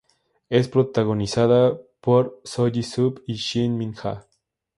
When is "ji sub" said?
2.71-3.21